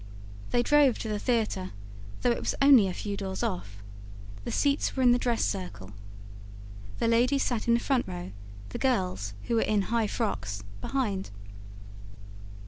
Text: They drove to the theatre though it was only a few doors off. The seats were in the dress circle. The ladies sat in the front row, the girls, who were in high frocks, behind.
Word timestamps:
They 0.49 0.63
drove 0.63 0.97
to 0.97 1.07
the 1.09 1.19
theatre 1.19 1.73
though 2.23 2.31
it 2.31 2.39
was 2.39 2.55
only 2.59 2.87
a 2.87 2.93
few 2.95 3.15
doors 3.15 3.43
off. 3.43 3.83
The 4.45 4.51
seats 4.51 4.95
were 4.95 5.03
in 5.03 5.11
the 5.11 5.19
dress 5.19 5.45
circle. 5.45 5.91
The 6.97 7.07
ladies 7.07 7.43
sat 7.43 7.67
in 7.67 7.75
the 7.75 7.79
front 7.79 8.07
row, 8.07 8.31
the 8.69 8.79
girls, 8.79 9.35
who 9.43 9.57
were 9.57 9.61
in 9.61 9.83
high 9.93 10.07
frocks, 10.07 10.63
behind. 10.81 11.29